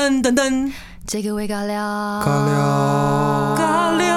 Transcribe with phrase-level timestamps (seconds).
[0.00, 0.72] 噔噔噔，
[1.06, 1.78] 这个味尬聊，
[2.24, 4.08] 尬聊，尬聊。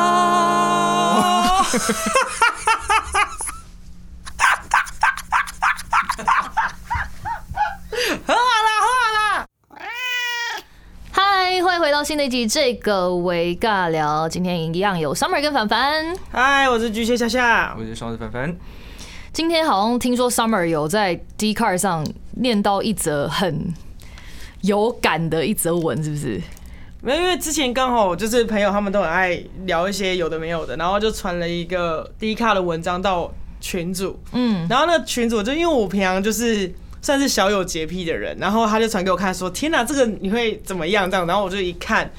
[8.25, 9.45] 喝啦喝啦！
[11.11, 14.29] 嗨，欢迎回到新的一集这个为尬聊。
[14.29, 16.15] 今天一样有 Summer 跟凡凡。
[16.31, 17.75] 嗨，我是巨蟹夏夏。
[17.77, 18.55] 我是双子凡凡。
[19.33, 22.07] 今天好像听说 Summer 有在 d c a r 上
[22.37, 23.73] 念到一则很
[24.63, 26.41] 有感的一则文，是不是？
[27.01, 33.29] 没有，因为之前刚好就是朋友他们都很爱聊一些有的没有的，然后就传了一个低卡的文章到
[33.59, 42.09] 群组，嗯，然后那群组就因为我平常就是算是小有洁癖的人，然后他就传给我看说：“天哪，这个你会怎么样？”这样，然后我就一看，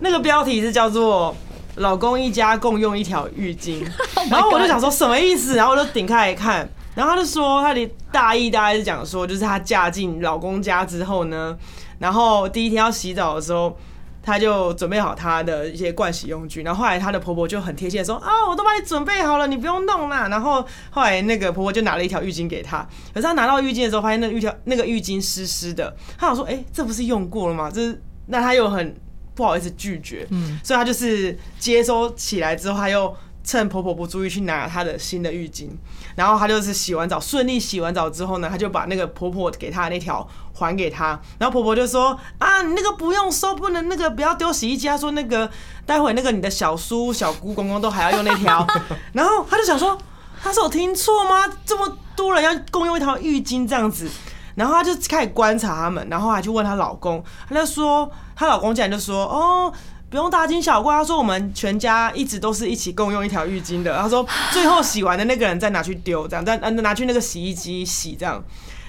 [0.00, 1.34] 那个标题是叫做
[1.76, 3.82] “老公一家共用一条浴巾”，
[4.30, 11.56] 然后我就想说什么意思，然后我就点开来看，然后他就说他的大意大概是讲说，就是她嫁进老公家之后呢，
[12.00, 13.76] 然后第一天要洗澡的时候。
[14.20, 28.94] 她就准备好她的一些盥洗用具，然后后来她的婆婆就很贴心的说：“啊，我都帮你准备好了，你不用弄啦。”然后后来那个婆婆就拿了一条浴巾给她，可是她拿到浴巾的时候，发现那浴条那个浴巾湿湿的，她想说：“哎、这不是用过了吗？”这是那她又很
[29.34, 35.68] 不好意思拒绝，嗯，所以她就是接收起来之后，她又趁婆婆不注意去拿她的新的浴巾，
[36.16, 44.86] 然后她就是洗完澡，顺利洗完澡之后呢，她就把那个婆婆给她的那条还给她，然后婆婆就说啊，你那个不用收，不能那个不要丢洗衣机。
[44.86, 45.50] 她说那个
[45.86, 48.66] 待会那个你的小叔、小姑、公公都还要用那条，
[49.12, 49.96] 然后她就想说，
[50.42, 51.50] 她是有听错吗？
[51.64, 54.08] 这么多人要共用一条浴巾这样子。
[54.54, 59.72] 然后她就开始观察他们，然后还去问她老公，她就说，她老公竟然就说，哦，
[60.10, 60.94] 不用大惊小怪。
[60.94, 63.96] 他说我们全家一直都是一起共用一条浴巾的。
[63.96, 68.42] 他说最后洗完的那个人再拿去丢，这样再呃拿去那个洗衣机洗这样。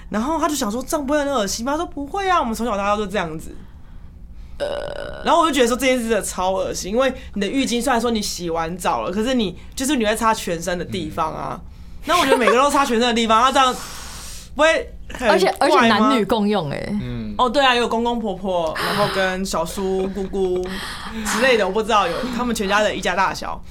[0.08, 1.72] 然后他就想说这样不会很恶心吗？
[1.72, 3.54] 他说不会啊，我们从小到大都这样子。
[4.58, 11.60] 呃，然后我就觉得说这件事真的超恶心，因为你的浴巾虽然说你洗完澡了，可是你就是你会擦全身的地方啊。
[12.06, 13.74] 那我觉得每个都擦全身的地方，他这样
[14.54, 20.64] 不会很而且而且男女共用、哎，嗯，哦，对啊，有公公婆婆，然后跟小叔、姑姑
[21.24, 23.62] 之类的，我不知道有他们全家的一家大小，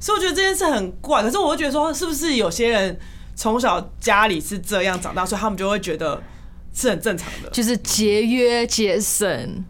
[0.00, 1.22] 所以我觉得这件事很怪。
[1.22, 2.98] 可是我会觉得说，是不是有些人
[3.34, 6.22] 从小家里是这样长大，所以他们就会觉得
[6.74, 7.50] 是很正常的？
[7.50, 9.64] 就是节约节省。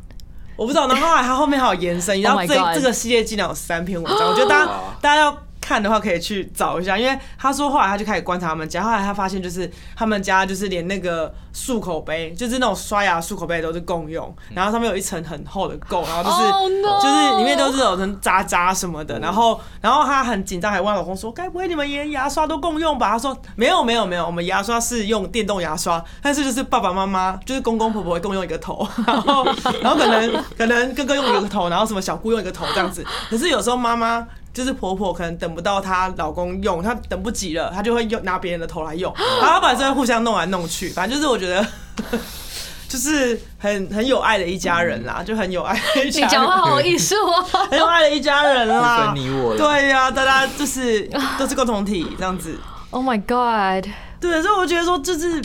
[0.57, 0.87] 我不知道。
[0.87, 5.43] 然后后来他后面还有延伸，你知道 Oh 这这个系列竟然有三篇文章，我觉得大家大家要。
[5.63, 29.45] 看的话可以去找一下，因为他说后来他就开始观察他们家，后来他发现就是他们家就是连那个漱口杯，就是那种刷牙漱口杯都是共用，然后上面有一层很厚的垢，然后就是 Oh no 就是里面都是有层渣渣什么的，然后然后他很紧张，还问老公说：“该不会你们连牙刷都共用吧？”他说：“没有没有没有，我们牙刷是用电动牙刷，但是就是爸爸妈妈就是公公婆婆会共用一个头， 然后
[29.81, 33.07] 然后可能可能哥哥用一个头，然后什么小姑用一个头这样子。
[33.31, 41.67] 可是有时候妈妈。”就是婆婆可能等不到她老公用，她等不及了，她就会用拿别人的头来用， 然后反正会互相弄来弄去，反正就是我觉得
[42.89, 46.29] 就是很很有爱的一家人啦，就很有爱的一家人。
[46.29, 47.43] 你讲话好有艺术哦。
[47.71, 49.59] 很有爱的一家人不啦，分你我了。
[49.59, 51.09] 对呀、大家就是
[51.39, 52.55] 都是共同体这样子。
[52.91, 53.91] Oh my god！
[54.21, 55.43] 对，所以我觉得说，就是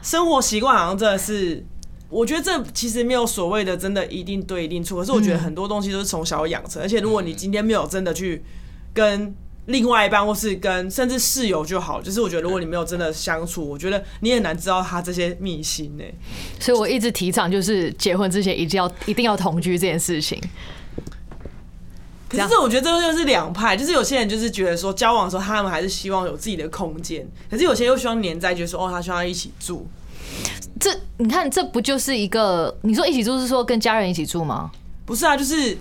[0.00, 1.66] 生活习惯好像真的是，
[2.10, 8.42] 我觉得这其实没有所谓的真的一定对一定错，可是我觉得很多东西都是从小养成，而且如果你今天没有真的去
[8.94, 9.34] 跟
[9.66, 16.04] 另外一半，或是跟甚至室友就好，就是我觉得如果你没有真的相处，我觉得你也难知道他这些秘辛呢、
[16.58, 20.40] 所以我一直提倡，就是结婚之前一定要一定要同居这件事情。
[22.30, 29.86] 可是我觉得这就是两派，就是有些人就是觉得说交往的时候他们还是希望有自己的空间，可是有些又希望黏在，觉得说哦他希望一起住，
[30.80, 34.70] 这你看，这不就是一个你说一起住是说跟家人一起住吗？
[35.04, 35.76] 不是啊，就是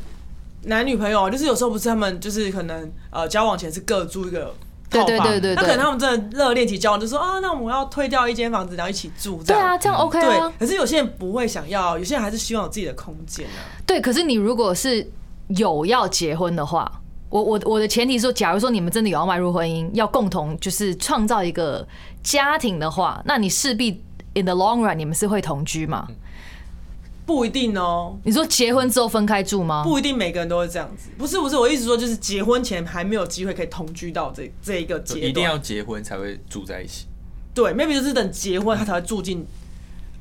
[0.64, 4.54] 男女朋友啊，就是有时候不是他们就是可能呃交往前是各住一个
[4.90, 9.62] 套对房，对对对对那可能他们真的热恋期交往就说啊，那我们要退掉一间房子，然后一起住这样。
[9.62, 10.52] 对啊，这样 OK 对啊。
[10.58, 13.62] 可是有些人不会想要，有些人还是希望有自己的空间啊。
[13.86, 15.08] 对，可是你如果是
[15.50, 16.92] 有要结婚的话，
[17.30, 21.86] 我我我的前提是说，假如说你们真的有要迈入婚姻，要共同就是创造一个
[22.24, 24.02] 家庭的话，那你势必
[24.38, 26.08] in the long run 你们是会同居吗？
[27.26, 29.84] 不一定哦，你说结婚之后分开住吗？
[29.84, 31.10] 不一定每个人都会这样子。
[31.18, 37.06] 不是不是，我一直说就是结婚前还没有机会可以同居到这这一个阶段，一定要结婚才会住在一起。
[37.54, 39.46] 对，maybe 就是等结婚他才会住进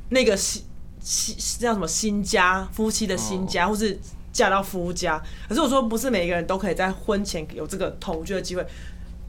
[0.08, 0.64] 那个新
[1.00, 3.96] 新叫什么新家，夫妻的新家，或是
[4.32, 5.22] 嫁到夫家。
[5.48, 8.66] 可是我说不是每一个人都可以在婚前有这个同居的机会，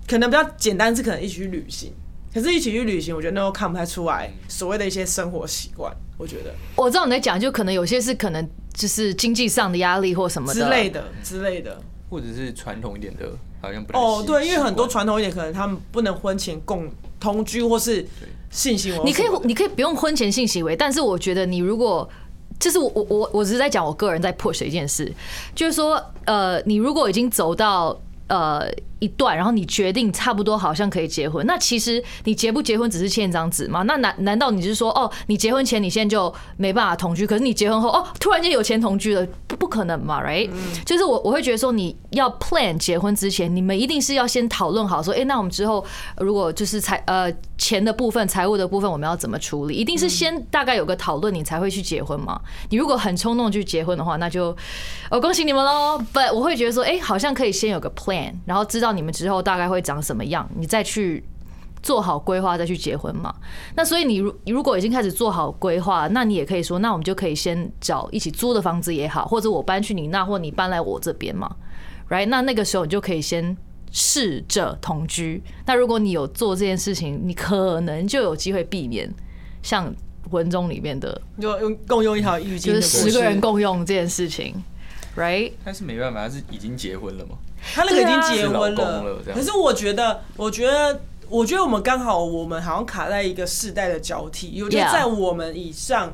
[0.07, 1.93] 可能比较简单是可能一起去旅行。
[2.37, 5.91] 可是，一起去旅行，我觉得那都看不太出来所谓的一些生活习惯。
[6.19, 11.81] 我觉得，我知道你在讲，就可能有些是可能就是经济上的压力或什么之类的之类的。
[12.09, 13.29] 或者是传统一点的，
[13.59, 16.89] 好像不太哦，习对，因为很多传统一点，可能他们不能婚前共
[17.19, 18.05] 同居或是
[18.49, 19.03] 性行为。
[19.03, 22.07] 你可以，你可以不用婚前性行为，但是我觉得你如果，
[22.59, 25.11] 就是我我我我只是在讲我个人在 push 的一件事，
[25.53, 33.83] 就是说，呃，你如果已经走到呃一段，然后你决定差不多好像可以结婚，那其实你结不结婚只是签一张纸嘛？
[33.83, 40.49] 那难难道你是说，哦，你结婚前你现在就没办法同居，可是你结婚后，哦，突然间有钱同居了，不不可能嘛，right？、
[40.85, 45.85] 就是我我会觉得说，你要 plan 结婚之前，你们一定是要先讨论好说，哎、那我们之后
[46.15, 49.75] 呃如果就是财呃钱的部分、财务的部分，我们要怎么处理？
[49.75, 52.39] 一定是先大概有个讨论，你才会去结婚嘛。
[52.69, 54.55] 你如果很冲动去结婚的话，那就
[55.09, 56.01] 哦恭喜你们喽。
[56.13, 61.23] But 我会觉得说，哎、好像可以先有个 plan，然后知道你们之后大概会长什么样，你再去。
[61.83, 63.33] 做好规划再去结婚嘛？
[63.75, 71.55] 那所以你如如果已经开始做好规划，那你也可以说，那我们就可以先找一起租的房子也好，或者我搬去你那，或你搬来我这边嘛
[72.09, 72.25] ，right？
[72.25, 73.55] 那那个时候你就可以先
[73.91, 75.41] 试着同居。
[75.67, 79.09] 那如果你有做这件事情，你可能就有机会避免
[79.61, 79.93] 像
[80.31, 84.53] 文中里面的，就用共用一条浴巾就是十个人，共用这件事情
[85.15, 85.53] ，right？
[85.63, 87.37] 但是没办法，他是已经结婚了嘛？
[87.73, 91.01] 他那个已经结婚了可是我觉得，我觉得。
[91.29, 94.63] 我觉得我们刚好，我们好像卡在一个世代的交替。
[94.63, 96.13] 我觉得在我们以上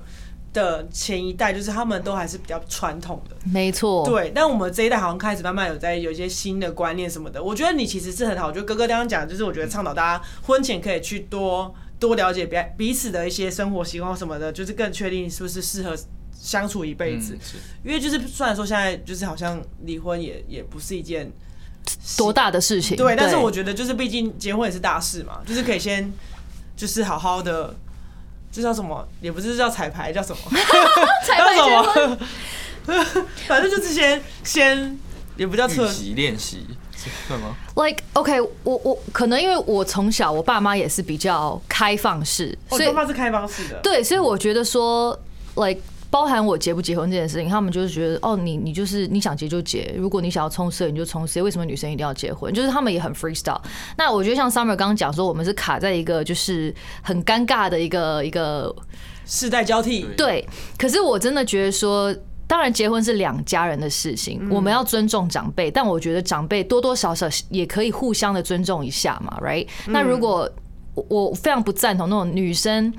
[0.52, 7.44] 的前一代，就是他们都还是比较传统的，没错，对，但我们这一代好像开始慢慢有在有一些新的观念什么的。
[7.44, 15.96] 我觉得你其实是很好，我觉得哥哥刚刚讲，就是我觉得倡导大家婚前可以去多多了解彼彼此的一些生活习惯什么的，就是更确定是不是适合
[16.44, 17.34] 相处一辈子。
[17.36, 21.32] 嗯因为就是虽然说现在就是好像离婚也也不是一件
[22.18, 22.98] 多大的事情？
[22.98, 26.12] 对，但是我觉得就是毕竟结婚也是大事嘛，就是可以先
[26.76, 27.74] 就是好好的。
[28.52, 29.08] 这叫什么？
[29.20, 30.38] 也不是叫彩排，叫什么？
[31.26, 32.20] 才叫会结婚。
[32.86, 33.28] 什么？
[33.48, 35.00] 反正就是先先，
[35.36, 43.80] 也不叫测预习练习是算吗？Like OK，我我可能因为我从小我爸妈也是比较开放式，哦，所以爸妈是开放式的。
[43.82, 45.20] 对，所以我觉得说
[45.56, 45.82] ，like
[46.14, 52.54] 包含我结不结婚这件事情，他们就是觉得哦，你你就是你想结就结，如果你想要冲事业你就冲事业，为什么女生一定要结婚？
[52.54, 53.60] 就是他们也很 freestyle。
[53.98, 56.72] 那我觉得像 Summer 刚刚讲说，我们是卡在一个就是
[57.02, 58.72] 很尴尬的一个一个
[59.26, 62.16] 世代交替，对，可是我真的觉得说。
[62.46, 69.66] 当然，结婚是两家人的事情，我们要尊重长辈，但我觉得长辈多多少少也可以互相的尊重一下嘛，right？
[69.88, 70.48] 那如果
[70.96, 72.94] 我我非常不赞同那种女生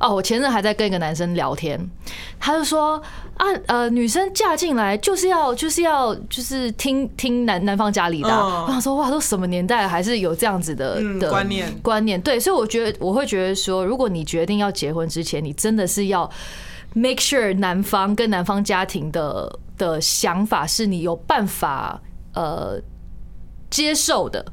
[0.00, 1.78] 哦，我前阵还在跟一个男生聊天，
[2.38, 3.00] 他就说
[3.36, 16.28] 啊呃，女生嫁进来就是要就是要就是听听男男方家里的我想说哇，都什么年代了还是有这样子的嗯的观念观念，对，所以我觉得我会觉得说，如果你决定要结婚之前，你真的是要
[16.94, 22.00] make sure 男方跟男方家庭的的想法是你有办法
[22.34, 22.80] 呃
[23.70, 24.44] 接受的，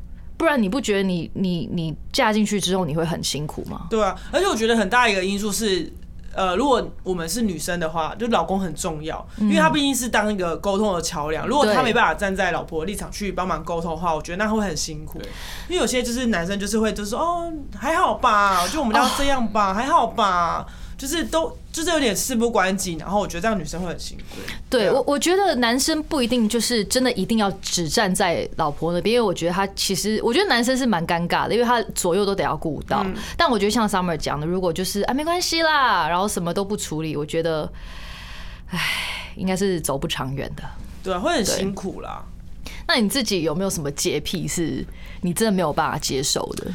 [0.43, 3.87] 不然你不觉得你你你嫁进去之后你会很辛苦吗？
[3.89, 5.89] 对啊，而且我觉得很大一个因素是，
[6.35, 11.47] 呃，如果我们是女生的话，就老公很重要，因为他毕竟是当一个沟通的桥梁。
[11.47, 15.21] 如果他没办法站在老婆的立场去帮忙沟通的话，我觉得那会很辛苦。
[15.69, 20.65] 因为有些就是男生就是会就是说哦还好吧，就我们要这样吧，还好吧，
[21.03, 24.37] 就是都就是有点事不关己，然后我觉得这样女生会很辛苦。
[24.69, 33.03] 对啊我，我觉得男生不一定就是真的一定要只站在老婆那边，因为我觉得他其实，我觉得男生是蛮尴尬的，因为他左右都得要顾到。
[33.03, 37.69] 嗯但我觉得像 Summer 讲的，如果就是啊没关系啦，然后什么都不处理，我觉得，
[38.69, 38.79] 唉，
[39.35, 40.63] 应该是走不长远的。
[41.03, 42.23] 对啊，会很辛苦啦。
[42.87, 44.85] 那你自己有没有什么洁癖是
[45.19, 46.73] 你真的没有办法接受的？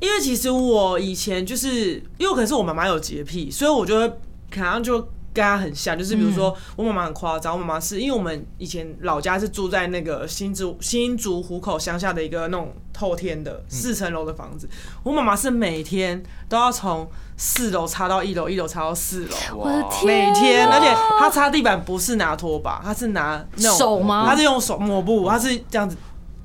[0.00, 4.08] 因为其实我以前就是因为可能是我妈妈有洁癖，所以我就会
[4.50, 5.00] 可能就
[5.32, 14.68] 跟她很像，就是比如说我妈妈很夸张，我妈妈是因为我们以前老家是住在那个新竹新竹湖口乡下的一个那种透天的四层楼的房子，
[15.02, 19.36] 我妈妈是每天都要从四楼擦到一楼，一楼擦到四楼。
[19.54, 24.24] 我的天每天，啊而且她擦地板不是拿拖把，她是拿那种手吗？
[24.26, 25.96] 她是用手抹布，她是这样子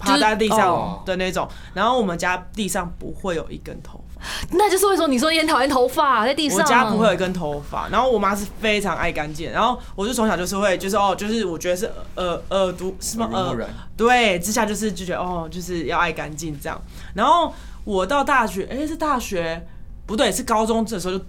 [0.02, 1.48] 趴在地上哦的那种。
[1.74, 4.02] 然后我们家地上不会有一根头发。
[4.52, 6.60] 那就是为什么你说你很讨厌头发在地上？
[6.60, 13.28] 我家不会有一根头发，然后我妈是非常爱干净，然后我就从小就是会，就是哦，就是我觉得是呃耳毒是吗？
[13.32, 16.80] 耳耳濡目染对，之下就是就觉得哦，就是要爱干净这样。
[17.16, 17.52] 然后
[17.84, 19.66] 我到大学，哎、是大学
[20.06, 21.26] 不对，是高中这时候就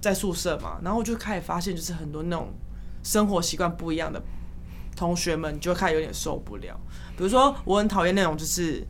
[0.00, 2.48] 在宿舍嘛，然后我就开始发现，就是很多那种
[3.02, 4.22] 生活习惯不一样的
[5.00, 6.78] 同学们，你就会开始有点受不了。
[7.16, 8.86] 比如说，我很讨厌那种就是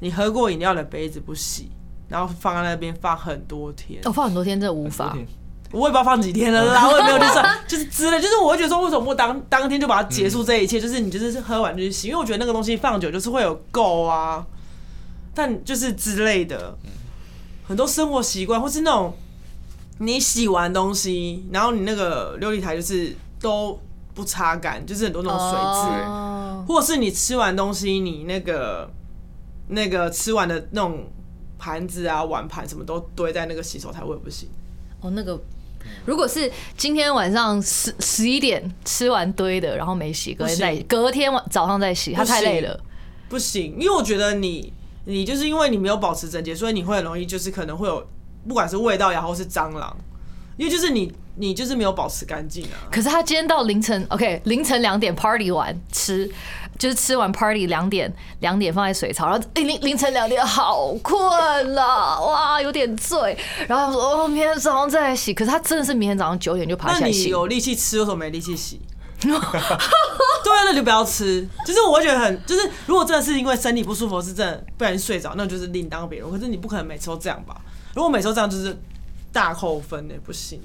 [0.00, 1.70] 你喝过饮料的杯子不洗，
[2.08, 4.00] 然后放在那边放很多天。
[4.04, 5.16] 我放很多天真的无法。
[5.70, 10.80] 我也不知道放几天了啦， 我也没有就是，就是之类，就是我会觉得说，为什么不当当天就把它结束这一切？
[10.80, 14.44] 就是你就是喝完就去洗，因为我觉得那个东西放久就是会有垢啊，
[15.32, 16.76] 但就是之类的，
[17.64, 19.16] 很多生活习惯或是那种
[19.98, 23.80] 你洗完东西，然后你那个琉璃台就是都
[24.14, 26.04] 不擦干，就是很多那种水渍。
[26.06, 26.30] 哦
[26.66, 28.90] 或者是你吃完东西，你那个
[29.68, 31.04] 那个吃完的那种
[31.58, 34.48] 盘子啊、碗盘什么都堆在那个洗手台，我也不行。
[35.02, 35.38] 哦，那个
[36.06, 42.80] 如果是今天晚上十十一点吃完堆的，然后没洗，隔天再隔天晚早上再洗，他太累了。
[43.28, 44.72] 不行，因为我觉得你
[45.04, 48.02] 你就是因为你没有保持整洁，所以你会很容易就是可能会有
[48.48, 49.94] 不管是味道也好，或是蟑螂，
[50.56, 52.76] 因为就是你你就是没有保持干净啊。
[52.90, 56.30] 可是他今天到凌晨，OK，凌晨两点 party 完吃，
[56.78, 65.34] 就是吃完 party 两点两点放在水槽，然后凌凌晨两点好困了，哇，有点醉，然后他说哦，明天早上再来洗。
[65.34, 67.28] 可是他真的是明天早上九点就爬起来洗。
[67.28, 68.80] 有力气吃，为什么没力气洗？
[69.24, 71.48] 对啊，那就不要吃。
[71.66, 76.30] 就是我会觉得很，就是如果真的是因为身体不舒服，是真的不小心睡着，那就是另当别论。
[76.30, 77.56] 可是你不可能每次都这样吧？
[77.94, 78.76] 如果每次都这样，就是
[79.34, 80.58] 大扣分呢，不行。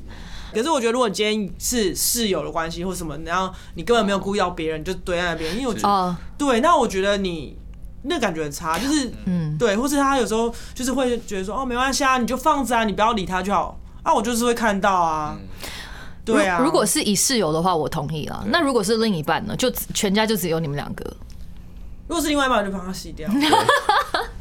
[0.54, 7.58] 可是我觉得，如果你今天是室友的关系或什么，然后你根本没有故意要别人，你就堆在那边，因为我觉得哦，对，那我觉得你
[8.04, 13.78] 那感觉很差，就是嗯，对，或是他有时候就是会觉得说，哦，没关系啊，你就放着啊，你不要理他就好。
[14.02, 15.38] 啊，我就是会看到啊，
[16.24, 16.60] 对啊。
[16.60, 18.46] 如如果是以室友的话，我同意了。
[18.48, 19.54] 那如果是另一半呢？
[19.58, 21.06] 就全家就只有你们两个。
[22.08, 23.30] 如果是另外一半，我就帮他洗掉，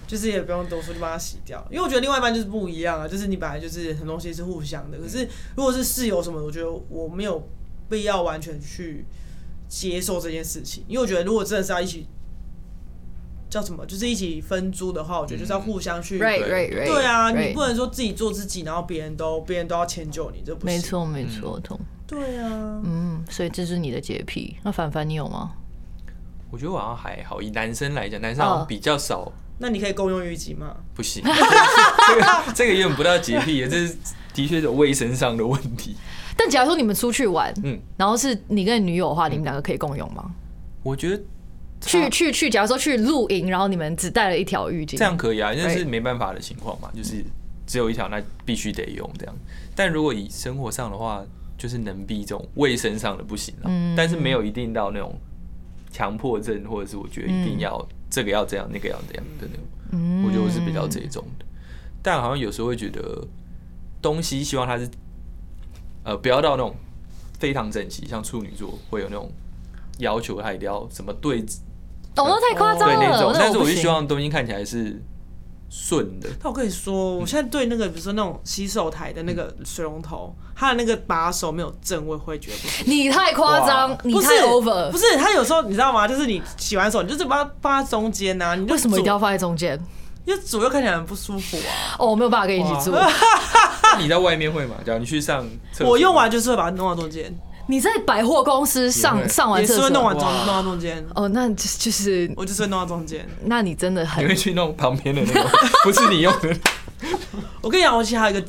[0.08, 1.64] 就是也不用多说，就把它洗掉。
[1.70, 4.98] 因为我觉得另外一半就是不一样啊，就是你本来就是很多东西是互相的。
[4.98, 7.46] 可是如果是室友什么的，我觉得我没有
[7.88, 9.04] 必要完全去
[9.68, 12.06] 接受这件事情，因为我觉得如果真的是要一起
[13.50, 16.18] 叫什么，就是一起分租的话，我觉得就是要互相去。
[16.18, 16.86] Right, right, right。
[16.86, 20.76] 对啊，你不能说自己做自己，然后别人都别人都要迁就你，这不行。
[20.76, 20.80] 没。
[20.80, 21.78] 错，没错，同。
[22.06, 24.56] 对啊，嗯，所以这是你的洁癖。
[24.62, 25.52] 那凡凡，你有吗？
[26.50, 30.76] 我觉得我好像还好，以男生来讲，男生好像比较少，那你可以共用浴巾吗？
[30.94, 33.96] 不行，这个这个有点不到洁癖，这是
[34.32, 35.96] 的确有卫生上的问题。
[36.36, 40.30] 但假如说你们出去玩，嗯，然后是你跟你女友的话，你们两个可以共用吗？
[40.84, 41.22] 我觉得
[41.80, 47.24] 去去去，假如说去露营，然后你们只带了一条浴巾，这样可以啊，因为是没办法的情况嘛，就是
[47.66, 49.34] 只有一条，那必须得用这样。
[49.74, 51.24] 但如果以生活上的话，
[51.56, 55.12] 就是能避这种卫生上的不行了，嗯但是没有一定到那种
[55.90, 59.64] 强迫症，或者是我觉得一定要这个要这样，那个要这样的那种。
[59.92, 61.24] 嗯我觉得我是比较这种。
[61.38, 61.44] 的，
[62.02, 63.26] 但好像有时候会觉得
[64.02, 64.88] 东西希望它是
[66.04, 66.76] 呃不要到那种
[67.38, 69.30] 非常整齐，像处女座会有那种
[69.98, 71.40] 要求，它一定要什么对
[72.16, 75.00] 哦，那太夸张了，对那种，但是我就希望东西看起来是
[75.68, 76.28] 顺的。
[76.42, 82.84] 但我跟你说，我现在对那个比如说那种洗手台的那个水龙头，它的那个把手没有正，我也会觉得不行。
[82.86, 86.06] 你太夸张，你太不是 over，不是它有时候你知道吗？
[86.08, 89.78] 就是你洗完手，你就是把它放在中间呐、啊，你就为什么一定要放在中间？
[90.24, 91.96] 因为左右看起来很不舒服啊。
[91.98, 92.92] 哦，我没有办法跟你一起住。
[93.82, 94.74] 那你在外面会吗？
[94.84, 97.34] 假如你去上厕所，我用完就是会把它弄到中间，
[97.70, 103.28] 你在百货公司也上上完厕所，弄完中弄到中间，哦，那就就是，我就是会弄到中间。
[103.44, 105.48] 那你真的很你会去弄旁边的那个，
[105.84, 106.56] 不是你用的。
[107.60, 108.46] 我跟你讲，我其实还有一个，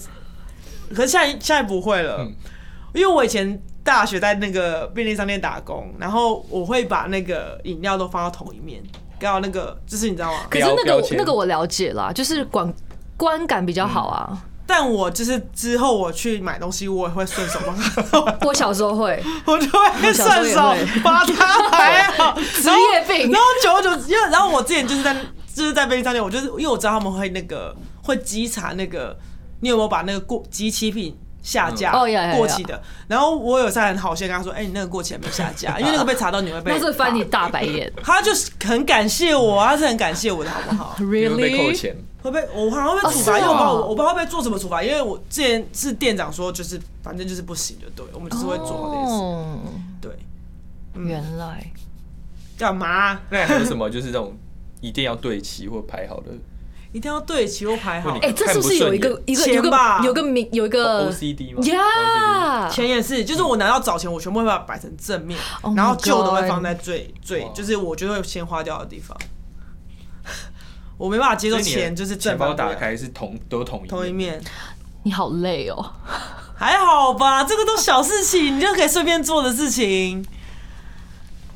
[0.96, 2.34] 可是现在现在不会了，嗯
[2.94, 8.82] 因为我以前大学在那个便利商店打工，然后我会把那个饮料都放到同一面，
[9.20, 10.40] 刚好那个就是你知道吗？
[10.50, 12.74] 可是那个标标签那个我了解啦，就是观
[13.16, 14.46] 观感比较好啊。
[14.72, 19.20] 但我就是之后我去买东西，我也会顺手帮他， 我小时候会。
[19.46, 21.02] 我就会顺手也会。
[21.04, 22.38] 帮他买好。
[22.38, 23.32] 职业病。
[23.32, 25.16] 然，后久久，因为然后我之前就是在
[25.56, 29.18] 就是在便利商店，我就是因为我知道他们会那个会稽查那个
[29.62, 32.82] 你有没有把那个过机器品下架、嗯哦呀呀呀过期的。
[33.08, 37.24] 然后我有在很好心跟他说，哎、你那个过期还没有下架， 因为那个被查到你会被 那是翻你。
[37.24, 37.92] 大白眼。
[38.04, 40.96] 他就是很感谢我，他是很感谢我的好不好？
[41.00, 41.76] 你会被扣 Really？
[41.76, 41.96] 钱。
[42.22, 49.14] 会被我好像会被处罚，哦是哦因为我不知道我我不知道会被做什么处罚，因为我之前是店长说，就是反正就是不行就对，我们就是会做好这件事。
[49.24, 49.60] 哦，
[50.02, 50.12] 对，
[51.02, 51.66] 原来
[52.58, 53.22] 干嘛？
[53.30, 54.36] 那还有什么就是这种
[54.82, 56.32] 一定要对齐或排好的
[56.92, 61.64] 一定要对齐或排好哎，这是不是有一个一个有个吧有个名有一个 OCD 吗？
[61.66, 62.68] 呀？
[62.70, 69.16] 钱也是，就是我拿到找钱，我全部会把它摆成正面 Oh 然后旧的会放在最最，就是我觉得会先花掉的地方。
[70.98, 74.42] 我没办法接受钱就是正钱包打开是同都同一同一面，
[75.04, 75.94] 你好累哦。
[76.56, 77.44] 还好吧？
[77.44, 80.26] 这个都小事情，你就可以顺便做的事情，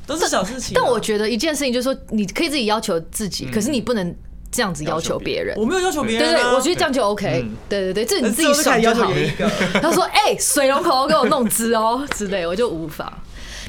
[0.08, 0.80] 都是小事情啊。
[0.82, 4.16] 但我觉得一件事情就是说，你可以自己要求自己，可是你不能
[4.54, 5.58] 这样子要求别人。
[5.58, 7.58] 我没有要求别人、啊，对，我觉得这样就 OK 嗯。
[7.68, 9.12] 对对对，这你呃自己爽就好。
[9.82, 13.12] 他说：“哎、水龙头给我弄湿哦之类，我就无法。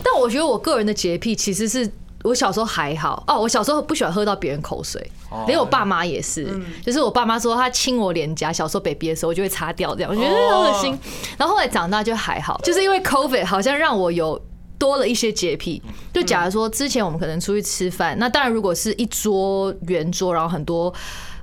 [0.03, 1.91] 但我觉得我个人的洁癖其实是
[2.23, 5.00] 我小时候还好哦，我小时候不喜欢喝到别人口水，
[5.31, 6.47] 哦连我爸妈也是，
[6.85, 10.99] 就是我爸妈说他亲我脸颊，小时候 baby 的时候，我就会擦掉这样，我觉得恶心。
[11.38, 14.41] 然后后来长大就还好，就是因为 COVID 好像让我有。
[14.85, 20.93] 多了一些洁癖，就假如说之前我们可能出去吃饭，那当然如果是一桌圆桌，然后很多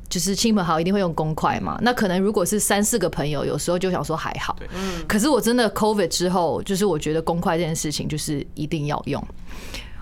[0.08, 1.76] 就是亲朋好友一定会用公筷嘛。
[1.82, 4.68] 那可能如果是三四个朋友，有时候就想说还好对。
[5.08, 9.26] 可是我真的 COVID 之后，就是我觉得公筷这件事情就是一定要用，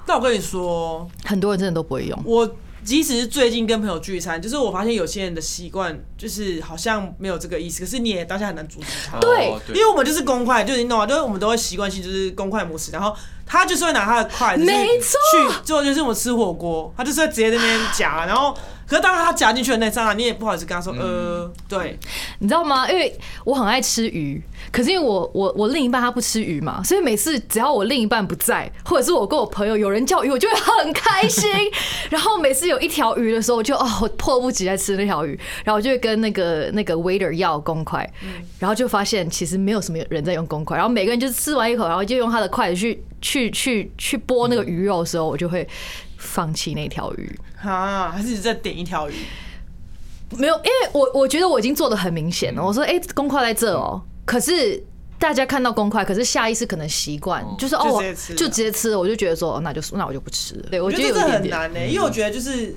[0.05, 2.21] 那我跟你说，很多人真的都不会用。
[2.25, 2.45] 我
[2.83, 9.19] 即使是最近跟朋友聚餐，就是我发现有些人的习惯就是好像没有这个意思，可是你也当下很难阻止他。
[9.19, 11.05] 对哦因为我们就是公筷，就是你懂吗？
[11.05, 18.55] 就是我们都会习惯性就是公筷模式，然后他就是会拿他的筷子去没错去做，就是我们吃火锅，他就是会直接在那边夹，然后
[18.87, 21.99] 可是当他夹进去的那刹那，你也不好意思跟他说，呃，对，
[22.39, 22.89] 你知道吗？
[22.89, 31.49] 因为我很爱吃鱼，可是因为我我我另一半他不吃鱼嘛，所以每次只要我另一半不在，或者是我跟我朋友有人叫鱼，我就会很开心。
[32.09, 38.07] 然后每次有一条鱼的时候，我就哦，我迫不及待吃那条鱼，然后我就会跟那个那个 waiter 要公筷，
[38.59, 45.67] 然后就发现其实没有什么人在用公筷，然后每个人就吃完一口，然后就用他的筷子去去去去剥那个鱼肉的时候，我就会
[46.17, 47.39] 放弃那条鱼。
[47.61, 49.13] 啊，还是你再点一条鱼，
[50.37, 52.63] 没有，因为我我觉得我已经做的很明显了。
[52.63, 54.79] 我说，哎、公筷在这哦、可是
[55.17, 57.99] 大家看到公筷，可是下意识可能习惯，就是哦，
[58.37, 60.67] 就直接吃我就觉得说，哦那就那我就不吃了。
[60.69, 61.19] 对我我觉得这。
[61.27, 62.75] 很难呢、因为我觉得就是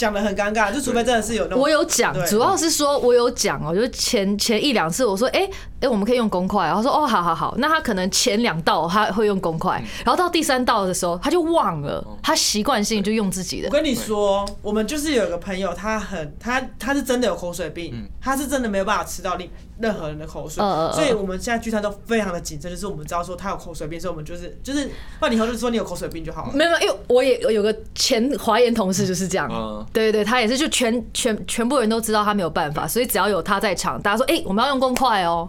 [0.00, 5.46] 讲的很尴尬，就除非真的是有那种我有讲，主要是说我有讲哦，就是前前一两次我说，哎、
[5.80, 13.68] 哎、我们可以用公筷，然后说哦，好好好，那他可能前两道他会用公筷，然后到第三道的时候他就忘了，他习惯性就用自己的。
[13.68, 13.72] 我。
[13.72, 20.62] 跟你说，我们就是有一个朋友，他很他他是真的有口水病，他是真的没有办法吃到另任何人的口水，
[20.94, 24.90] 所以我们现在聚餐都非常的谨慎，就是我们知道说他有口水病，所以我们就是就是，
[25.20, 26.52] 那你以后就说你有口水病就好了。
[26.52, 35.48] 没有，没有因为我也有个前华研同事就是这样，嗯对对对，他也是就全全全部人都知道他没有办法，所以只要有他在场，大家说哎、我们要用公筷哦，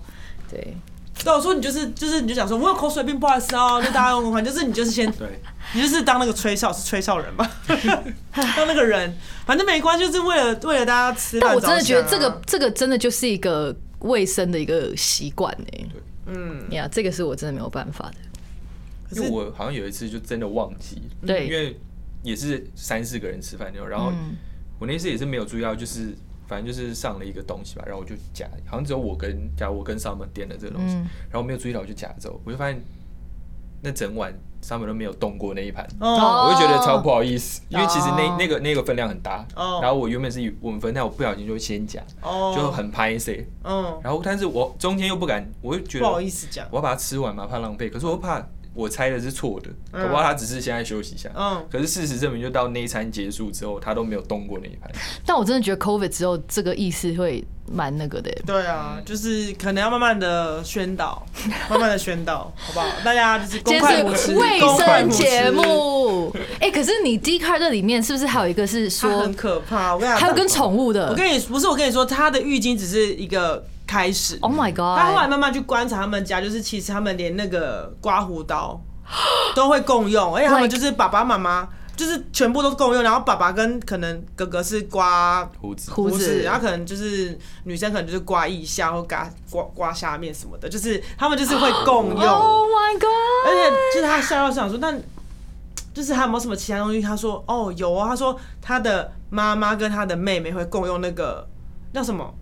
[0.50, 0.76] 对，
[1.24, 5.40] 对，我说你就是就是你就想说我有口水病，不好意思哦，就大家用公筷，就是你就是先 对，
[5.74, 7.50] 你就是当那个吹哨是吹哨人吧，
[8.34, 15.92] 当那个人，反正没关系，就是为了为了大家吃饭、但我真的觉得这个这个真的就是一个卫生的一个习惯呢，
[16.26, 18.16] 嗯，呀，这个是我真的没有办法的，
[19.10, 21.46] 可是因为我好像有一次就真的忘记，对。
[21.46, 21.80] 因为
[22.24, 24.36] 也是三四个人吃饭那种，然后嗯。
[24.80, 26.12] 我那次也是没有注意到，就是
[26.48, 31.08] 反正就是上了一个东西吧，然后我就夹，好像只有我跟假如我跟 Summer 点了这个东西，嗯。
[31.30, 32.82] 然后没有注意到我就夹走，我就发现
[33.84, 35.88] 那整碗 Summer 都没有动过那一盘。
[36.00, 39.80] 哦，我就觉得超不好意思，因为其实那哦那个那个分量很大，哦。
[39.84, 54.90] 然后我原本是以我们分量，我不小心就先夹，哦，就很拍 C，嗯，然后但是我中间又不敢，我就觉不好得意思讲，我要把它吃完嘛，怕浪费，可是我又怕我猜的是错的，搞不好他只是现在休息一下，嗯，可是事实证明，就到那一餐结束之后，他都没有动过那一盘。
[55.26, 61.26] 但我真的觉得 COVID 之后这个意识会蛮那个的，对啊，就是可能要慢慢的宣导，
[61.70, 62.86] 慢慢的宣导，好不好？
[63.04, 69.94] 大家就是公今天筷母吃，是卫生节，目，哎、可是你 D card 这里面是不是还有一个是说它很可怕。
[69.94, 74.38] 我跟你讲，还有跟宠物的我的跟你不是我跟你说，他的浴巾只是一个开始。
[74.42, 74.98] ？Oh my god！
[74.98, 78.80] 他后来慢慢去观察他们家，就是其实他们连那个刮胡刀
[79.54, 93.48] 都会共用，而且他们就是爸爸妈妈就是全部都共用，然后爸爸跟可能哥哥是刮胡子，胡子然后可能就是女生可能就是刮腋下或刮刮刮下面什么的，就是他们就是会共用，Oh my god！
[93.48, 94.98] 而且就是他笑到想说，但
[95.94, 97.02] 就是还有没有什么其他东西？
[97.02, 101.46] 他说哦有啊，他说他的妈妈跟他的妹妹会共用那个
[101.94, 102.34] 叫什么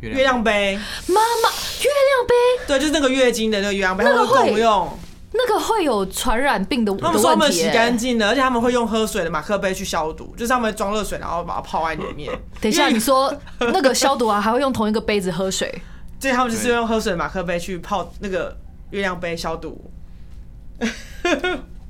[0.00, 2.34] 月月亮杯，妈妈，月亮杯
[2.66, 4.98] 对，就是那个月经的那个月亮杯，那个共用。
[5.30, 7.64] 那个会有传染病的的他们说他问题耶。
[7.64, 12.32] 们洗干净的，而且他们会用喝水的马克杯去消毒，就是他们装热水，然后把它泡在里面。
[12.62, 15.82] 等一下，你说那个消毒啊，还会用同一个杯子喝水？
[16.18, 18.56] 对，他们就是用喝水的马克杯去泡那个
[18.90, 19.90] 月亮杯消毒。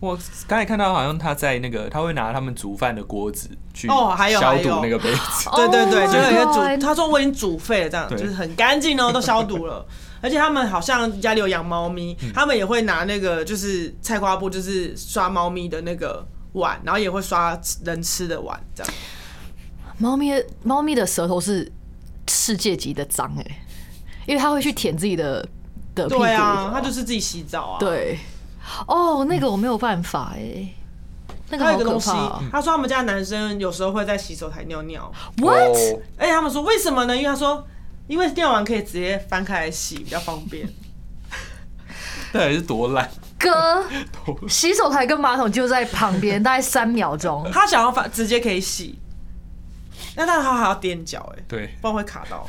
[0.01, 5.51] 我刚才看到好像他在那个，他会拿他们煮饭的锅子去哦还有消毒那个杯子。
[5.57, 9.85] 对对对，Oh 就有一个煮，他说我已经煮沸了，这样就是很干净哦，都消毒了。
[10.23, 18.93] 而且他们好像家里有养猫咪，他们也会拿那个就是菜瓜布，就是刷猫咪的那个碗，然后也会刷人吃的碗，这样。
[19.99, 21.71] 猫咪的猫咪的舌头是
[22.29, 23.61] 世界级的脏哎，
[24.27, 25.45] 因为它会去舔自己的
[25.95, 26.21] 的屁股。
[26.21, 28.19] 对啊，它就是自己洗澡啊。，对。
[28.87, 30.69] 哦，那个我没有办法哎。
[31.51, 35.71] 那个好还有一个东西可怕哦。，他说他们家男生有时候会在洗手台尿尿，What？
[35.71, 37.17] 哦而且他们说为什么呢？
[37.17, 37.67] 因为他说，
[38.07, 40.69] 因为尿完可以直接翻开来洗，比较方便。
[42.33, 43.09] 到底是多烂？
[43.39, 43.83] 哥，
[44.47, 47.49] 洗手台跟马桶就在旁边， 大概三秒钟。
[47.51, 48.99] 他想要翻直接可以洗，
[50.17, 52.47] 那但他还要踮脚，哎，对，不然会卡到。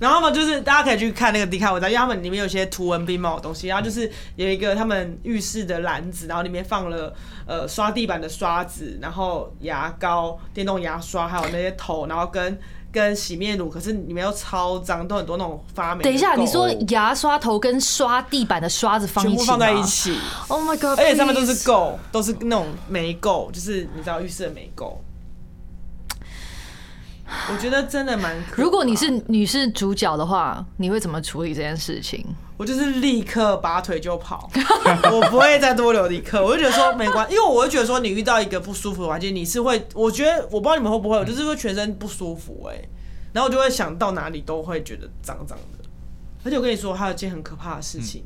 [0.00, 3.68] 然后嘛，就是大家可以去看那个迪卡文章，因为他们里面有些图文并茂的东西。
[3.68, 7.14] 然后就是有一个他们浴室的篮子，然后里面放了
[7.46, 12.58] 呃刷地板的刷子，然后牙膏、电动牙刷，还有那些头，然后跟
[12.90, 16.02] 跟洗面乳，可是里面又超脏，都很多那种发霉。
[16.02, 20.98] 等一下，你说牙刷头跟刷地板的刷子放一起全部放在一起，？Oh my god！
[20.98, 24.94] 而且上面都是垢，都是那种霉垢，就是你知道浴室的霉垢。
[27.52, 28.62] 我觉得真的蛮可。
[28.62, 32.24] 如果你是你是主角的话，你会怎么处理这件事情？
[32.56, 34.50] 我就是立刻拔腿就跑，
[35.10, 36.44] 我不会再多留一刻。
[36.44, 42.76] 我就觉得说没关因为我会觉得说你遇到一个不舒服的环境，你是会，我觉得我不知道你们会不会，我就是会全身不舒服哎、
[43.32, 45.88] 然后我就会想到哪里都会觉得脏脏的。
[46.44, 48.24] 而且我跟你说，还有一件很可怕的事情，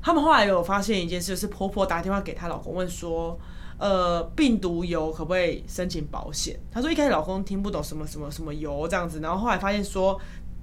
[0.00, 3.38] 他们后来有发现一件事，就是婆婆打电话给她老公问说。
[3.78, 6.58] 呃，病毒油可不可以申请保险？
[6.70, 10.18] 她说一开始老公听不懂什么什么什么油这样子，然后后来发现说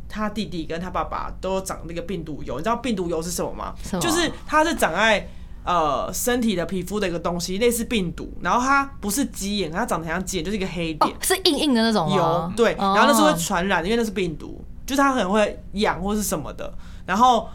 [0.08, 3.74] 他弟弟跟他爸爸都长那个病毒疣，你知道病毒疣是什么吗？
[4.00, 5.28] 就是它是长在
[5.64, 16.74] 呃身体的皮肤的一个东西，类似病毒，然后它不是鸡眼，它长得很像鸡眼，就是一个黑点哦，是硬硬的那种油？，对，哦然后那是会传染的，因为那是病毒，就是它可能会痒或是什么的，
[17.06, 17.48] 然后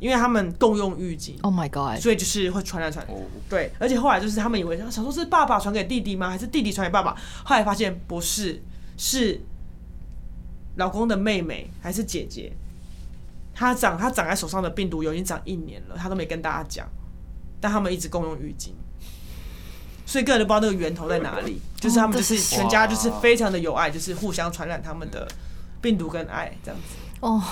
[0.00, 2.02] 因为他们共用浴巾，Oh my god！
[2.02, 3.14] 所以就是会传染传染。
[3.14, 6.30] 哦，对，而且后来就是他们以为想说是爸爸传给弟弟吗？
[6.30, 7.14] 还是弟弟传给爸爸？
[7.44, 8.62] 后来发现不是，
[8.96, 9.40] 是
[10.76, 12.50] 老公的妹妹还是姐姐。
[13.54, 16.88] 她长她长在手上的病毒有已经长一年了，她都没跟大家讲，
[17.60, 18.70] 但他们一直共用浴巾，
[20.06, 21.60] 所以个人就不知道那个源头在哪里。
[21.78, 25.26] 就是他们就是全家就是非常的有爱，就是互相传染他们的
[25.82, 26.96] 病毒跟爱这样子。
[27.20, 27.42] 哦，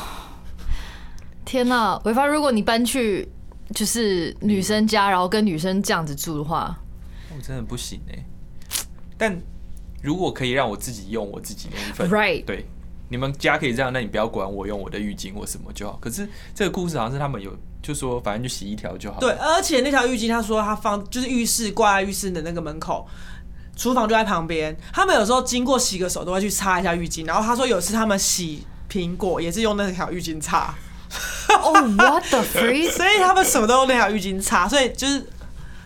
[1.48, 3.26] 天哪，伟发，如果你搬去
[3.74, 6.78] 就是女生家，然后跟女生这样子住的话，
[7.34, 8.22] 我真的不行哎。
[9.16, 9.40] 但
[10.02, 12.66] 如果可以让我自己用我自己的一份 Right 对，
[13.08, 15.96] 你们家可以这样，那你不要管我用我的浴巾或什么就好。
[16.02, 19.18] 可是这个故事好像是他们有就说，反正就洗一条就好。
[19.18, 23.08] 对，，而且那条浴巾，他说他放就是浴室挂在浴室的那个门口，
[23.74, 24.76] 厨房就在旁边。
[24.92, 27.26] 他们有时候经过洗个手都会去擦一下浴巾。
[27.26, 30.74] 然后他说有次他们洗苹果也是用那条浴巾擦，
[31.48, 32.90] 哦、what the freak？
[32.96, 35.24] 所以他们什么都用那条浴巾擦，所以就是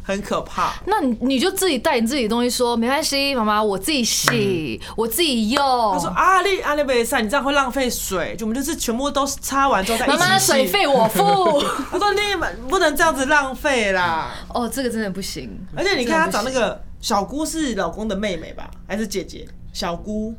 [0.02, 0.74] 很可怕。
[0.86, 5.62] 那你你就自己带你自己的东西说，没关系，妈妈，我自己洗，我自己用。
[5.92, 10.66] 他说啊，你阿那贝赛，你这样会浪费水，就我们就是全部都擦完之后再一起妈妈，水。
[10.66, 11.62] 费我付。
[11.90, 14.32] 他说你们不能这样子浪费啦。
[14.48, 15.48] 哦，这个真的不行。
[15.76, 19.46] 而且你看他找那个小姑是老公的妹妹吧，还是姐姐？
[19.72, 20.34] 小姑，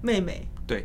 [0.00, 0.48] 妹妹。
[0.66, 0.84] 对，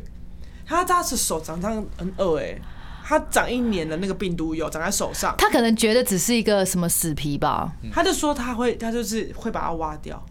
[0.72, 2.58] 她她的手长这样很恶哎、
[3.04, 10.24] 他长一年的那个病毒有长在手上，他可能觉得只是一个什么死皮吧，他就说他会，他就是会把它挖掉。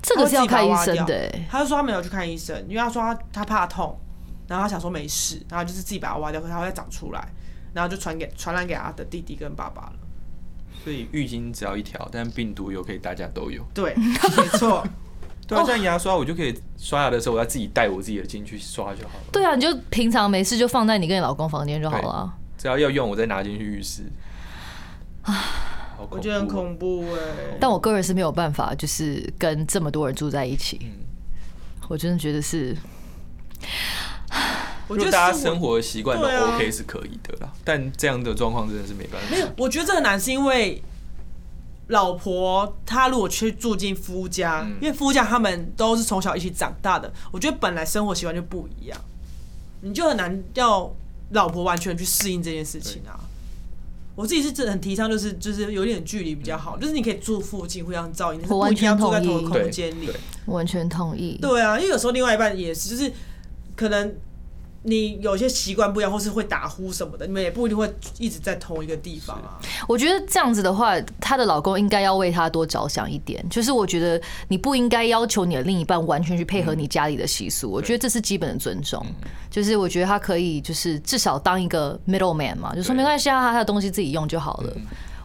[0.00, 1.46] 这个是要看医生的、欸。
[1.50, 3.98] 她就说他没有去看医生，因为他说他他怕痛，
[4.46, 7.26] 然后他想说没事，然后就是自己把它挖掉，可是它会长出来，
[7.72, 9.94] 然后就传给传染给他的弟弟跟爸爸了。
[10.84, 13.64] 所以浴巾只要一条，但病毒有可以大家都有。
[13.72, 14.86] 对，没错。
[15.46, 19.24] 对啊，像牙刷，我就可以刷牙的时候，我要自己带我自己的进去刷就好了。
[19.32, 22.32] 对啊，你就平常没事就放在你跟你老公房间就好了啊。
[22.56, 24.02] 只要要用，我再拿进去浴室。
[25.22, 25.34] 啊
[26.10, 30.78] 我觉得很恐怖哎、但我个人是没有办法，就是跟这么多人住在一起。
[30.82, 30.90] 嗯
[31.88, 32.74] 我真的觉得是，
[34.88, 39.28] 我觉得大家生活习惯都 OK 是可以的啦，但这样的状况真的是没办法。
[39.30, 40.82] 没有，我觉得这很难，是因为
[41.88, 48.98] 老婆她如果去住进夫家，嗯因为夫家他们都是从小一起长大的，我觉得本来生活习惯就不一样，
[49.82, 50.94] 你就很难要
[51.30, 53.20] 老婆完全去适应这件事情啊。
[54.16, 60.08] 我自己是真的很提倡，就是就是有点距离比较好，就是你可以住附近互相照应，但是不一定要住在同一个空间里。
[60.46, 61.36] 完全同意。
[61.42, 63.12] 对啊，因为有时候另外一半也是，就是
[63.74, 64.14] 可能
[64.86, 69.58] 你有些习惯不一样，或是会打呼什么的，你们也不一定会一直在同一个地方啊。
[69.88, 73.42] 我觉得这样子的话，她的老公应该要为她多着想一点。
[73.48, 79.04] 就是我觉得你不应该要求你的另一半完全去配合你家里的习俗，我觉得这是基本的尊重。
[79.50, 84.72] 就是我觉得他可以，就是至少当一个 middle man 嘛，就说没关系啊，他的东西自己用就好了。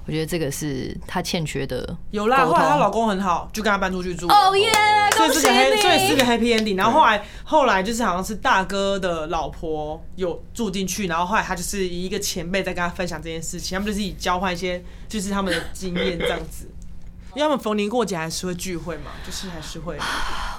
[0.09, 1.95] 我我觉得这个是她欠缺的。
[2.09, 4.27] 有啦，沟后来她老公很好，就跟她搬出去住。
[4.27, 4.71] 哦耶，
[5.15, 6.75] 恭喜所以是个 happy，所以是个你！happy ending。
[6.75, 16.67] 然后后来后来就是好像是大哥的老婆有住进去，然后后来他就是以一个前辈在跟他分享这件事情，他们就是以交换一些就是他们的经验这样子。
[17.35, 19.95] 因为他们逢年过节还是会聚会嘛，就是还是会，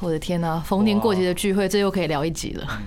[0.00, 2.80] 我的天呐、逢年过节的聚会，这又可以聊一集了。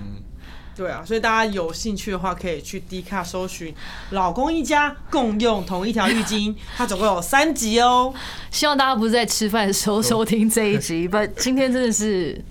[0.76, 3.74] 对啊，所以大家有兴趣的话，可以去 D 卡搜寻
[4.10, 8.12] “老公一家共用同一条浴巾”， 它总共有三集哦。
[8.50, 12.42] 希望大家不是在吃饭的时候 收听这一集，不，今天真的是，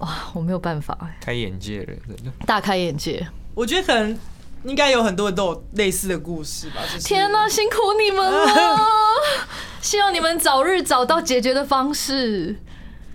[0.00, 2.32] 哇，我没有办法，开眼界了，真的。
[2.46, 3.26] 大开眼界。
[3.54, 4.18] 我觉得可能
[4.64, 6.76] 应该有很多人都有类似的故事吧。
[6.92, 8.78] 就是、天呐、辛苦你们了！
[9.80, 12.56] 希望你们早日找到解决的方式。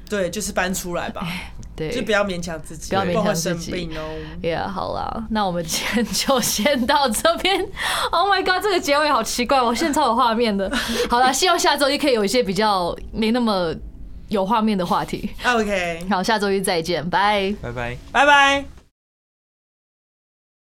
[0.10, 1.26] 对，就是搬出来吧，
[1.76, 4.02] 对，就不要勉强自己，不要勉强自己生病哦。
[4.42, 7.66] Yeah，好啦，那我们今天就先到这边。
[8.12, 10.72] Oh my god，这个结尾好奇怪，我现在超有画面的。
[11.10, 13.74] 好啦，希望下周一可以有一些比较没那么
[14.28, 15.30] 有画面的话题。
[15.46, 17.54] OK，好，下周一再见，拜。
[17.62, 17.98] 拜拜。
[18.12, 18.73] 拜拜。